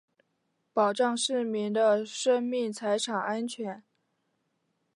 [0.73, 3.83] 保障市民的生命财产安全